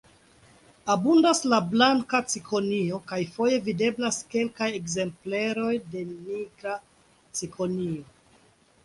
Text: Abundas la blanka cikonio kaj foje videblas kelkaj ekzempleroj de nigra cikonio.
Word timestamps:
Abundas 0.91 1.41
la 1.51 1.57
blanka 1.73 2.21
cikonio 2.33 2.99
kaj 3.11 3.19
foje 3.35 3.59
videblas 3.67 4.17
kelkaj 4.31 4.71
ekzempleroj 4.79 5.75
de 5.93 6.03
nigra 6.15 6.75
cikonio. 7.43 8.09